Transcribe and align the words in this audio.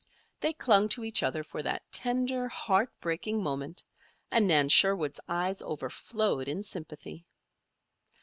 They 0.39 0.53
clung 0.53 0.89
to 0.89 1.03
each 1.03 1.21
other 1.21 1.43
for 1.43 1.61
that 1.61 1.91
tender, 1.91 2.47
heart 2.47 2.91
breaking 3.01 3.43
moment, 3.43 3.83
and 4.31 4.47
Nan 4.47 4.67
Sherwood's 4.69 5.19
eyes 5.29 5.61
overflowed 5.61 6.47
in 6.47 6.63
sympathy. 6.63 7.27